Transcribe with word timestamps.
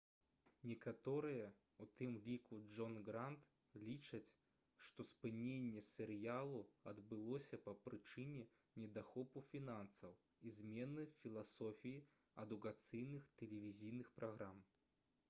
некаторыя 0.69 1.49
у 1.85 1.87
тым 1.97 2.13
ліку 2.27 2.57
джон 2.77 2.95
грант 3.09 3.43
лічаць 3.89 4.31
што 4.87 5.05
спыненне 5.11 5.83
серыялу 5.89 6.63
адбылося 6.93 7.59
па 7.67 7.75
прычыне 7.87 8.45
недахопу 8.85 9.45
фінансаў 9.51 10.15
і 10.49 10.55
змены 10.61 11.05
філасофіі 11.21 12.03
адукацыйных 12.45 13.29
тэлевізійных 13.43 14.11
праграм 14.23 14.65